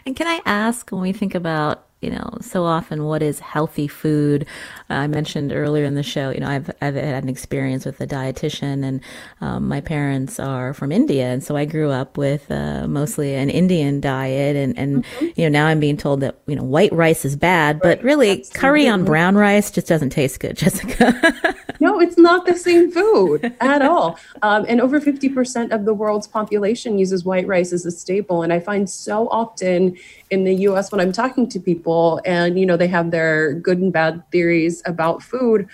[0.05, 3.88] And can I ask when we think about you know, so often what is healthy
[3.88, 4.45] food?
[4.89, 8.07] I mentioned earlier in the show, you know, I've, I've had an experience with a
[8.07, 9.01] dietitian and
[9.41, 11.25] um, my parents are from India.
[11.25, 14.55] And so I grew up with uh, mostly an Indian diet.
[14.55, 15.25] And, and mm-hmm.
[15.35, 17.97] you know, now I'm being told that, you know, white rice is bad, right.
[17.97, 18.59] but really Absolutely.
[18.59, 21.55] curry on brown rice just doesn't taste good, Jessica.
[21.79, 24.19] No, it's not the same food at all.
[24.41, 28.43] Um, and over 50% of the world's population uses white rice as a staple.
[28.43, 29.97] And I find so often
[30.29, 33.79] in the US when I'm talking to people and you know they have their good
[33.79, 35.67] and bad theories about food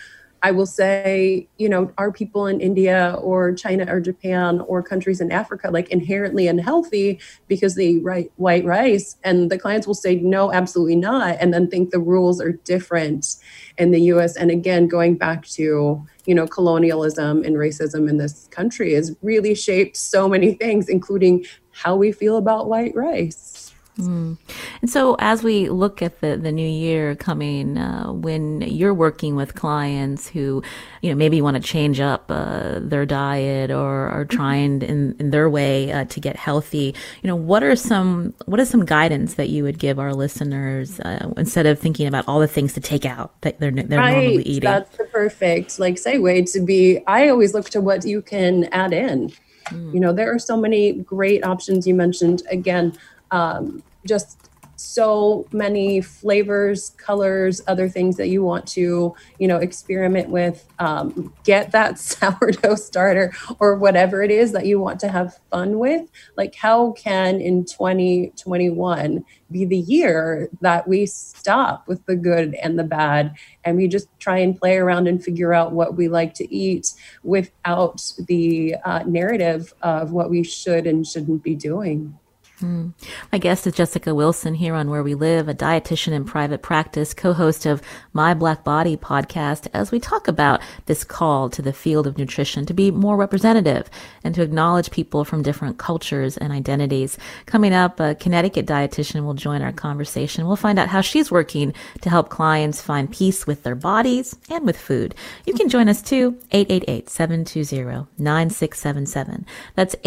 [0.46, 5.20] I will say, you know, are people in India or China or Japan or countries
[5.20, 9.18] in Africa like inherently unhealthy because they eat white rice?
[9.24, 11.38] And the clients will say, no, absolutely not.
[11.40, 13.38] And then think the rules are different
[13.80, 14.38] in the US.
[14.38, 19.56] And again, going back to, you know, colonialism and racism in this country has really
[19.56, 23.65] shaped so many things, including how we feel about white rice.
[23.98, 24.38] Mm.
[24.82, 29.36] And so, as we look at the, the new year coming, uh, when you're working
[29.36, 30.62] with clients who,
[31.02, 34.36] you know, maybe want to change up uh, their diet or are mm-hmm.
[34.36, 38.60] trying in, in their way uh, to get healthy, you know, what are some what
[38.60, 42.40] is some guidance that you would give our listeners uh, instead of thinking about all
[42.40, 44.12] the things to take out that they're they're right.
[44.12, 44.70] normally eating?
[44.70, 47.02] That's the perfect like segue to be.
[47.08, 49.32] I always look to what you can add in.
[49.72, 49.94] Mm.
[49.94, 52.94] You know, there are so many great options you mentioned again
[53.36, 60.30] um, just so many flavors, colors, other things that you want to, you know, experiment
[60.30, 60.68] with.
[60.80, 65.80] Um, get that sourdough starter or whatever it is that you want to have fun
[65.80, 66.10] with.
[66.38, 72.78] Like, how can in 2021 be the year that we stop with the good and
[72.78, 76.34] the bad and we just try and play around and figure out what we like
[76.36, 82.18] to eat without the uh, narrative of what we should and shouldn't be doing?
[82.62, 82.94] Mm.
[83.34, 87.14] My guest is Jessica Wilson here on Where We Live, a dietitian in private practice,
[87.14, 87.82] co-host of
[88.14, 92.66] My Black Body podcast, as we talk about this call to the field of nutrition
[92.66, 93.90] to be more representative
[94.24, 97.18] and to acknowledge people from different cultures and identities.
[97.46, 100.48] Coming up, a Connecticut dietitian will join our conversation.
[100.48, 104.66] We'll find out how she's working to help clients find peace with their bodies and
[104.66, 105.14] with food.
[105.46, 109.44] You can join us too, 888-720-9677.
[109.76, 109.98] That's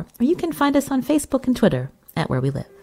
[0.00, 2.79] 888-720-WNPR or you can find us on Facebook and Twitter at Where We Live.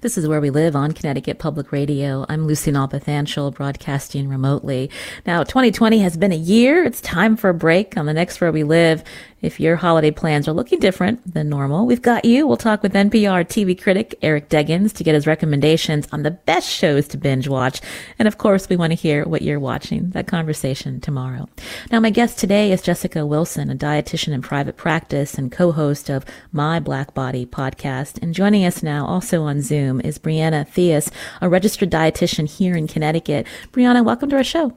[0.00, 2.24] This is Where We Live on Connecticut Public Radio.
[2.28, 4.90] I'm Lucy Nalpathanchel, broadcasting remotely.
[5.26, 6.84] Now, 2020 has been a year.
[6.84, 9.02] It's time for a break on the next Where We Live.
[9.40, 12.44] If your holiday plans are looking different than normal, we've got you.
[12.44, 16.68] We'll talk with NPR TV critic Eric Deggans to get his recommendations on the best
[16.68, 17.80] shows to binge watch.
[18.18, 20.10] And of course, we want to hear what you're watching.
[20.10, 21.48] That conversation tomorrow.
[21.92, 26.24] Now, my guest today is Jessica Wilson, a dietitian in private practice and co-host of
[26.50, 28.20] My Black Body podcast.
[28.20, 32.88] And joining us now, also on Zoom, is Brianna Theus, a registered dietitian here in
[32.88, 33.46] Connecticut.
[33.70, 34.76] Brianna, welcome to our show.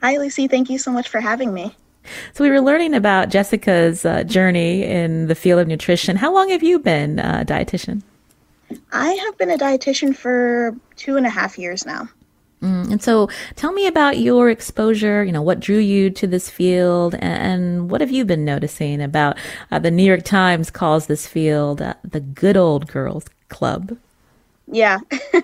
[0.00, 0.48] Hi, Lucy.
[0.48, 1.74] Thank you so much for having me.
[2.32, 6.16] So we were learning about Jessica's uh, journey in the field of nutrition.
[6.16, 8.02] How long have you been a dietitian?
[8.92, 12.08] I have been a dietitian for two and a half years now.
[12.62, 16.50] Mm, and so tell me about your exposure, you know, what drew you to this
[16.50, 19.38] field and, and what have you been noticing about
[19.70, 23.96] uh, the New York Times calls this field uh, the good old girls club?
[24.70, 24.98] Yeah.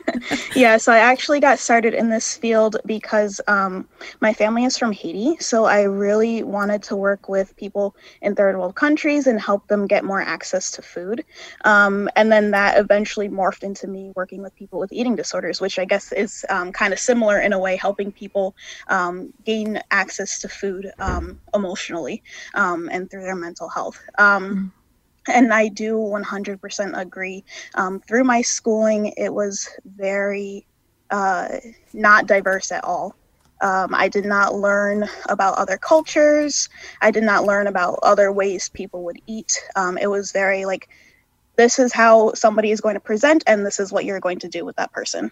[0.55, 0.77] yeah.
[0.77, 3.89] So I actually got started in this field because um,
[4.20, 5.37] my family is from Haiti.
[5.41, 9.87] So I really wanted to work with people in third world countries and help them
[9.87, 11.25] get more access to food.
[11.64, 15.79] Um, and then that eventually morphed into me working with people with eating disorders, which
[15.79, 18.55] I guess is um, kind of similar in a way, helping people
[18.89, 22.22] um, gain access to food um, emotionally
[22.55, 24.03] um, and through their mental health.
[24.18, 24.84] Mm-hmm
[25.29, 27.45] and I do 100% agree.
[27.75, 30.66] Um, through my schooling, it was very
[31.11, 31.49] uh,
[31.93, 33.14] not diverse at all.
[33.61, 36.68] Um, I did not learn about other cultures.
[37.01, 39.59] I did not learn about other ways people would eat.
[39.77, 40.89] Um, it was very like,
[41.57, 44.49] this is how somebody is going to present, and this is what you're going to
[44.49, 45.31] do with that person.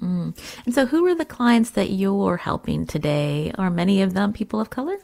[0.00, 0.38] Mm.
[0.64, 3.50] And so, who are the clients that you're helping today?
[3.58, 4.98] Are many of them people of color?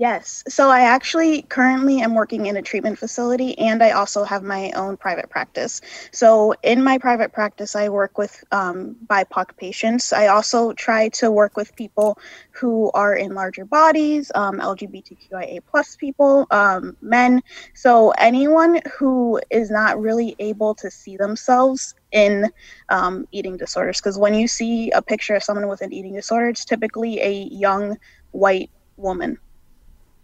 [0.00, 0.44] Yes.
[0.48, 4.70] So I actually currently am working in a treatment facility and I also have my
[4.76, 5.80] own private practice.
[6.12, 10.12] So in my private practice, I work with um, BIPOC patients.
[10.12, 12.16] I also try to work with people
[12.52, 17.42] who are in larger bodies, um, LGBTQIA plus people, um, men.
[17.74, 22.46] So anyone who is not really able to see themselves in
[22.88, 24.00] um, eating disorders.
[24.00, 27.48] Because when you see a picture of someone with an eating disorder, it's typically a
[27.50, 27.96] young
[28.30, 29.38] white woman.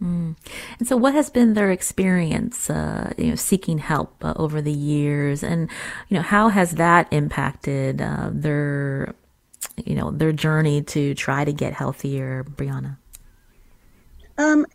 [0.03, 0.37] Mm.
[0.79, 4.73] And so, what has been their experience, uh, you know, seeking help uh, over the
[4.73, 5.71] years, and
[6.09, 9.15] you know, how has that impacted uh, their,
[9.85, 12.97] you know, their journey to try to get healthier, Brianna?
[14.37, 14.67] Um,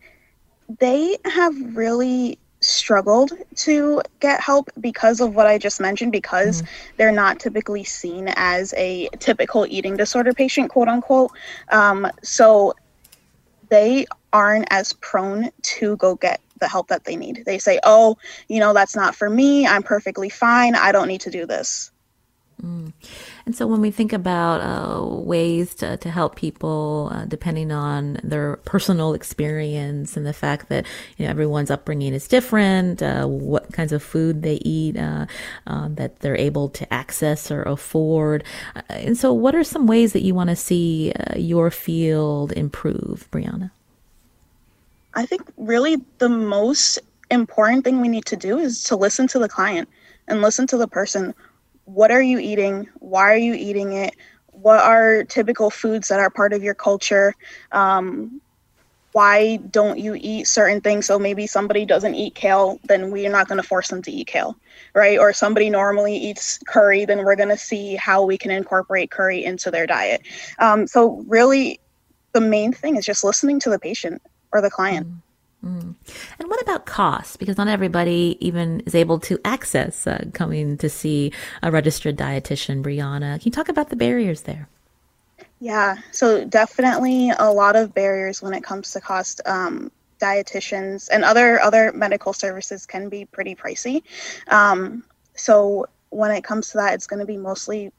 [0.80, 6.68] they have really struggled to get help because of what I just mentioned, because mm.
[6.98, 11.32] they're not typically seen as a typical eating disorder patient, quote unquote.
[11.72, 12.74] Um, so
[13.70, 17.44] they aren't as prone to go get the help that they need.
[17.46, 18.18] They say, oh,
[18.48, 19.66] you know, that's not for me.
[19.66, 20.76] I'm perfectly fine.
[20.76, 21.92] I don't need to do this.
[22.64, 22.92] Mm.
[23.46, 28.20] And so when we think about uh, ways to, to help people, uh, depending on
[28.24, 30.86] their personal experience and the fact that
[31.18, 35.26] you know everyone's upbringing is different, uh, what kinds of food they eat, uh,
[35.68, 38.44] um, that they're able to access or afford,
[38.76, 42.52] uh, and so what are some ways that you want to see uh, your field
[42.52, 43.72] improve, Brianna?
[45.14, 47.00] I think really the most
[47.32, 49.90] important thing we need to do is to listen to the client
[50.28, 51.34] and listen to the person.
[51.86, 52.88] What are you eating?
[53.00, 54.16] Why are you eating it?
[54.48, 57.34] What are typical foods that are part of your culture?
[57.72, 58.42] Um,
[59.14, 61.08] why don't you eat certain things?
[61.08, 64.28] So maybe somebody doesn't eat kale, then we're not going to force them to eat
[64.28, 64.56] kale,
[64.94, 65.18] right?
[65.18, 69.44] Or somebody normally eats curry, then we're going to see how we can incorporate curry
[69.44, 70.22] into their diet.
[70.60, 71.80] Um, so, really,
[72.34, 75.08] the main thing is just listening to the patient or the client.
[75.08, 75.22] Mm.
[75.64, 75.96] Mm.
[76.40, 77.38] And what about cost?
[77.38, 82.82] Because not everybody even is able to access uh, coming to see a registered dietitian,
[82.82, 83.40] Brianna.
[83.40, 84.70] Can you talk about the barriers there?
[85.60, 89.42] Yeah, so definitely a lot of barriers when it comes to cost.
[89.46, 94.04] Um, dietitians and other other medical services can be pretty pricey.
[94.48, 95.04] Um,
[95.36, 97.92] so when it comes to that, it's going to be mostly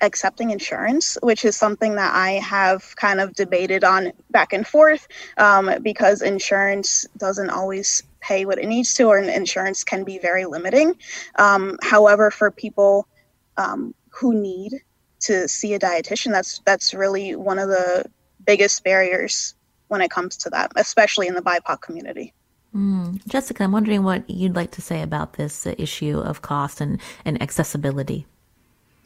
[0.00, 5.08] accepting insurance, which is something that I have kind of debated on back and forth
[5.36, 10.44] um, because insurance doesn't always pay what it needs to, or insurance can be very
[10.44, 10.96] limiting.
[11.36, 13.08] Um, however, for people
[13.56, 14.72] um, who need
[15.20, 18.04] to see a dietitian, that's that's really one of the
[18.44, 19.54] biggest barriers
[19.88, 22.32] when it comes to that, especially in the BIPOC community.
[22.74, 23.26] Mm.
[23.26, 27.40] Jessica, I'm wondering what you'd like to say about this issue of cost and, and
[27.42, 28.26] accessibility.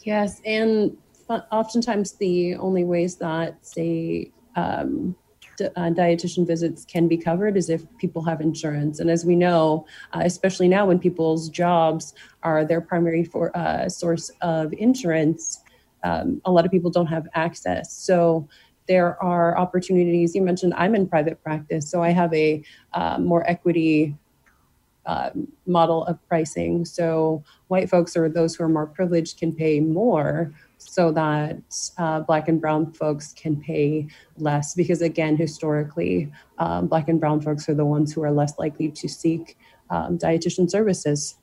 [0.05, 0.97] Yes, and
[1.29, 5.17] oftentimes the only ways that, say, um,
[5.61, 9.01] uh, dietitian visits can be covered is if people have insurance.
[9.01, 13.89] And as we know, uh, especially now when people's jobs are their primary for, uh,
[13.89, 15.61] source of insurance,
[16.03, 17.93] um, a lot of people don't have access.
[17.93, 18.49] So
[18.89, 20.35] there are opportunities.
[20.35, 24.17] You mentioned I'm in private practice, so I have a uh, more equity
[25.07, 25.31] uh,
[25.67, 26.85] model of pricing.
[26.85, 31.59] So white folks or those who are more privileged can pay more so that
[31.99, 34.07] uh, black and brown folks can pay
[34.39, 38.59] less because again historically um, black and brown folks are the ones who are less
[38.59, 39.57] likely to seek
[39.91, 41.37] um, dietitian services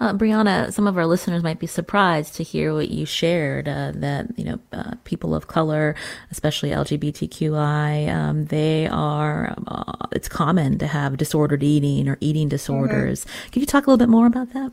[0.00, 3.68] uh, Brianna, some of our listeners might be surprised to hear what you shared.
[3.68, 5.94] Uh, that you know, uh, people of color,
[6.30, 9.54] especially LGBTQI, um, they are.
[9.66, 13.24] Uh, it's common to have disordered eating or eating disorders.
[13.24, 13.50] Mm-hmm.
[13.50, 14.72] Can you talk a little bit more about that?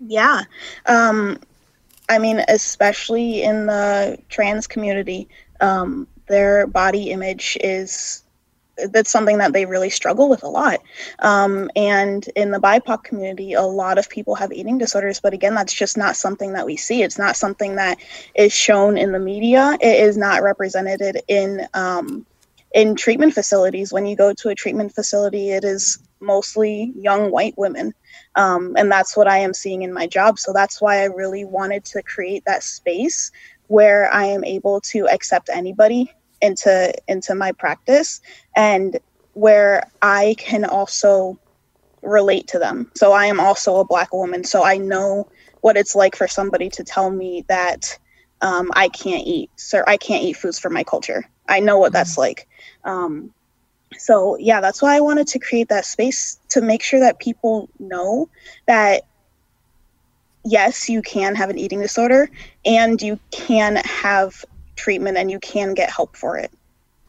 [0.00, 0.42] Yeah,
[0.86, 1.38] um,
[2.08, 5.28] I mean, especially in the trans community,
[5.60, 8.22] um, their body image is
[8.90, 10.80] that's something that they really struggle with a lot.
[11.20, 15.54] Um, and in the BIPOC community, a lot of people have eating disorders, but again,
[15.54, 17.02] that's just not something that we see.
[17.02, 17.98] It's not something that
[18.34, 19.76] is shown in the media.
[19.80, 22.26] It is not represented in um,
[22.74, 23.92] in treatment facilities.
[23.92, 27.94] When you go to a treatment facility, it is mostly young white women.
[28.34, 30.38] Um, and that's what I am seeing in my job.
[30.38, 33.30] So that's why I really wanted to create that space
[33.68, 38.20] where I am able to accept anybody into into my practice
[38.54, 38.98] and
[39.34, 41.38] where I can also
[42.02, 42.90] relate to them.
[42.94, 45.28] So I am also a black woman, so I know
[45.60, 47.98] what it's like for somebody to tell me that
[48.40, 51.28] um, I can't eat, sir, I can't eat foods from my culture.
[51.48, 52.20] I know what that's mm-hmm.
[52.20, 52.48] like.
[52.84, 53.32] Um,
[53.98, 57.68] so yeah, that's why I wanted to create that space to make sure that people
[57.78, 58.28] know
[58.66, 59.02] that
[60.44, 62.30] yes, you can have an eating disorder
[62.64, 64.44] and you can have
[64.76, 66.52] treatment and you can get help for it.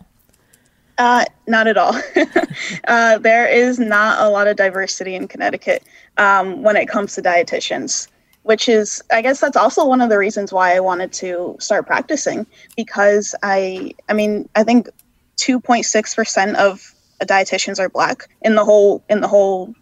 [0.99, 1.95] Uh, not at all.
[2.89, 5.83] uh, there is not a lot of diversity in Connecticut
[6.17, 8.09] um, when it comes to dietitians,
[8.45, 11.87] which is, I guess, that's also one of the reasons why I wanted to start
[11.87, 14.89] practicing because I, I mean, I think
[15.37, 19.75] 2.6 percent of dietitians are black in the whole in the whole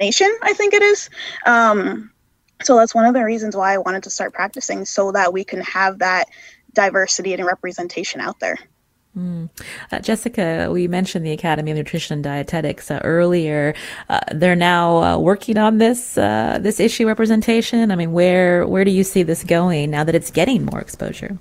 [0.00, 1.10] nation, I think it is.
[1.46, 2.10] Um,
[2.62, 5.44] so that's one of the reasons why I wanted to start practicing so that we
[5.44, 6.24] can have that
[6.74, 8.58] diversity and representation out there.
[9.16, 9.50] Mm.
[9.90, 13.74] Uh, Jessica, we mentioned the Academy of Nutrition and Dietetics uh, earlier.
[14.08, 17.90] Uh, they're now uh, working on this uh, this issue representation.
[17.90, 21.38] I mean, where where do you see this going now that it's getting more exposure?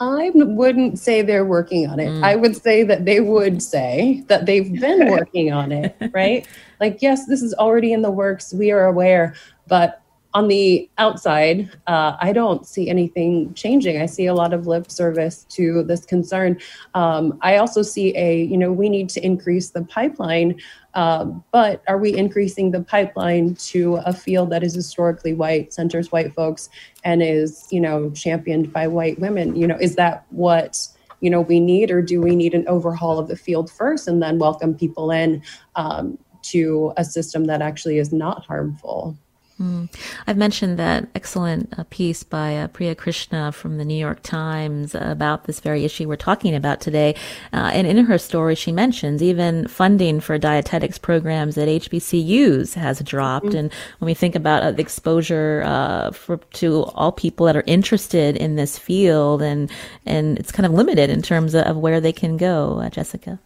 [0.00, 2.08] I wouldn't say they're working on it.
[2.08, 2.24] Mm.
[2.24, 6.46] I would say that they would say that they've been working on it, right?
[6.80, 8.52] Like, yes, this is already in the works.
[8.52, 9.34] We are aware,
[9.68, 10.02] but
[10.34, 14.02] on the outside, uh, I don't see anything changing.
[14.02, 16.58] I see a lot of lip service to this concern.
[16.94, 20.60] Um, I also see a, you know, we need to increase the pipeline,
[20.94, 26.10] uh, but are we increasing the pipeline to a field that is historically white, centers
[26.10, 26.68] white folks,
[27.04, 29.54] and is, you know, championed by white women?
[29.54, 30.84] You know, is that what
[31.20, 34.20] you know we need, or do we need an overhaul of the field first and
[34.20, 35.42] then welcome people in
[35.76, 39.16] um, to a system that actually is not harmful?
[39.60, 39.88] Mm.
[40.26, 44.96] I've mentioned that excellent uh, piece by uh, Priya Krishna from the New York Times
[44.96, 47.14] about this very issue we're talking about today.
[47.52, 53.00] Uh, and in her story, she mentions even funding for dietetics programs at HBCUs has
[53.00, 53.46] dropped.
[53.46, 53.56] Mm-hmm.
[53.56, 57.64] And when we think about uh, the exposure uh, for to all people that are
[57.66, 59.70] interested in this field, and
[60.04, 63.38] and it's kind of limited in terms of, of where they can go, uh, Jessica.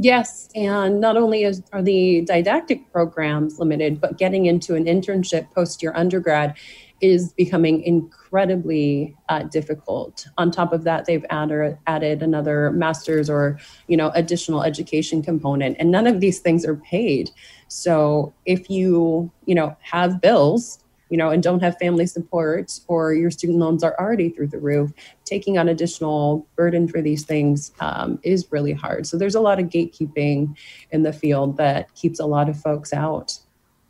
[0.00, 5.52] Yes, and not only is, are the didactic programs limited, but getting into an internship
[5.52, 6.54] post your undergrad
[7.00, 10.28] is becoming incredibly uh, difficult.
[10.38, 15.76] On top of that, they've added, added another master's or you know additional education component,
[15.80, 17.32] and none of these things are paid.
[17.66, 20.78] So if you you know have bills
[21.10, 24.58] you know, and don't have family support or your student loans are already through the
[24.58, 24.92] roof,
[25.24, 29.06] taking on additional burden for these things um, is really hard.
[29.06, 30.56] So there's a lot of gatekeeping
[30.90, 33.38] in the field that keeps a lot of folks out.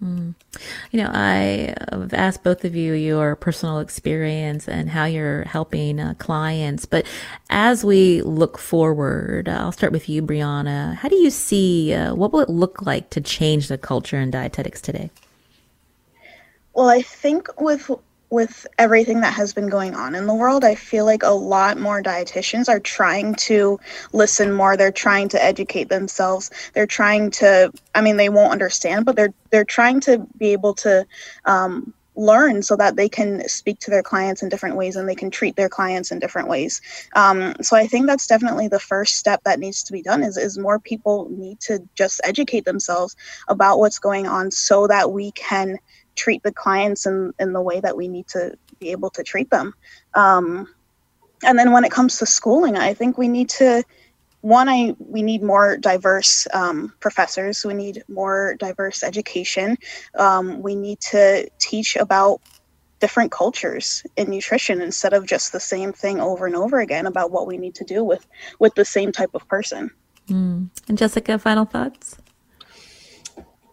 [0.03, 0.35] Mm.
[0.93, 5.99] You know, I have asked both of you your personal experience and how you're helping
[5.99, 6.87] uh, clients.
[6.87, 7.05] But
[7.51, 10.95] as we look forward, I'll start with you, Brianna.
[10.95, 14.31] How do you see uh, what will it look like to change the culture in
[14.31, 15.11] dietetics today?
[16.79, 17.91] Well, I think with
[18.31, 21.77] with everything that has been going on in the world, I feel like a lot
[21.77, 23.81] more dietitians are trying to
[24.13, 24.77] listen more.
[24.77, 26.53] They're trying to educate themselves.
[26.75, 27.73] They're trying to.
[27.97, 31.05] I mean, they won't understand, but they're they're trying to be able to
[31.47, 35.15] um, learn so that they can speak to their clients in different ways and they
[35.15, 36.81] can treat their clients in different ways.
[37.15, 40.37] Um, so I think that's definitely the first step that needs to be done is,
[40.37, 43.17] is more people need to just educate themselves
[43.47, 45.79] about what's going on so that we can
[46.19, 49.51] treat the clients in, in the way that we need to be able to treat
[49.51, 49.75] them.
[50.15, 50.69] Um,
[51.45, 53.85] and then when it comes to schooling, I think we need to
[54.41, 57.65] one, I we need more diverse um, professors.
[57.65, 59.77] We need more diverse education.
[60.17, 62.41] Um, we need to teach about
[63.01, 67.31] different cultures in nutrition instead of just the same thing over and over again about
[67.31, 68.27] what we need to do with
[68.59, 69.91] with the same type of person.
[70.29, 70.69] Mm.
[70.89, 72.19] And Jessica, final thoughts?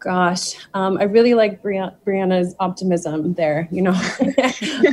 [0.06, 3.68] Gosh, um, I really like Brianna's optimism there.
[3.72, 3.94] You know,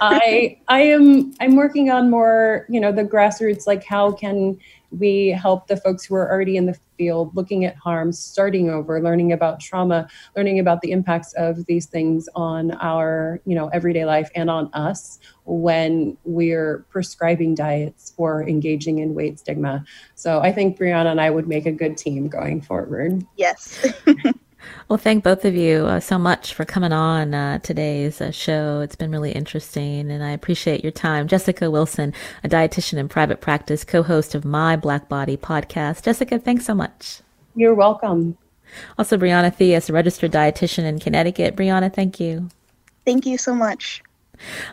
[0.01, 2.65] I I am I'm working on more.
[2.71, 3.67] You know, the grassroots.
[3.67, 4.59] Like, how can
[4.91, 9.03] we help the folks who are already in the field, looking at harm starting over,
[9.03, 14.07] learning about trauma, learning about the impacts of these things on our you know everyday
[14.07, 19.85] life and on us when we're prescribing diets or engaging in weight stigma.
[20.15, 23.27] So I think Brianna and I would make a good team going forward.
[23.37, 23.87] Yes.
[24.89, 28.81] Well, thank both of you uh, so much for coming on uh, today's uh, show.
[28.81, 31.29] It's been really interesting, and I appreciate your time.
[31.29, 32.13] Jessica Wilson,
[32.45, 36.03] a dietitian in private practice, co host of My Black Body podcast.
[36.03, 37.21] Jessica, thanks so much.
[37.55, 38.37] You're welcome.
[38.99, 41.57] Also, Brianna Theus, a registered dietitian in Connecticut.
[41.57, 42.49] Brianna, thank you.
[43.05, 44.03] Thank you so much.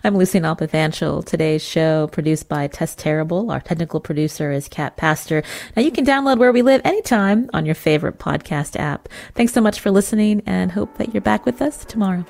[0.04, 1.26] I'm Lucy Nalpathanchel.
[1.26, 3.52] Today's show produced by Tess Terrible.
[3.52, 5.44] Our technical producer is Kat Pastor.
[5.76, 9.10] Now you can download Where We Live anytime on your favorite podcast app.
[9.36, 12.26] Thanks so much for listening and hope that you're back with us tomorrow.